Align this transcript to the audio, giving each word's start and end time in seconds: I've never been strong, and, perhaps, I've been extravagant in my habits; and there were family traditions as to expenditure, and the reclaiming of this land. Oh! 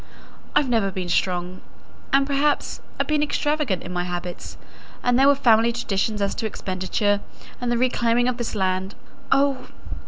I've 0.55 0.67
never 0.67 0.89
been 0.89 1.09
strong, 1.09 1.61
and, 2.11 2.25
perhaps, 2.25 2.81
I've 2.99 3.05
been 3.05 3.21
extravagant 3.21 3.83
in 3.83 3.93
my 3.93 4.03
habits; 4.03 4.57
and 5.03 5.19
there 5.19 5.27
were 5.27 5.35
family 5.35 5.71
traditions 5.71 6.23
as 6.23 6.33
to 6.41 6.47
expenditure, 6.47 7.21
and 7.61 7.71
the 7.71 7.77
reclaiming 7.77 8.27
of 8.27 8.37
this 8.37 8.55
land. 8.55 8.95
Oh! 9.31 9.67